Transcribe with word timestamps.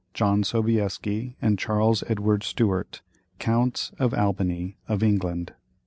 JOHN 0.15 0.41
SOBIESKI 0.43 1.35
AND 1.43 1.59
CHARLES 1.59 2.01
EDWARD 2.09 2.41
STUART, 2.41 3.01
"COUNTS 3.37 3.91
OF 3.99 4.15
ALBANY," 4.15 4.75
OF 4.87 5.03
ENGLAND. 5.03 5.53